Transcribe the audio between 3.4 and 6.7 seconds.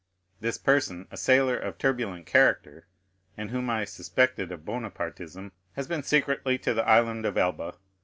whom I suspected of Bonapartism, has been secretly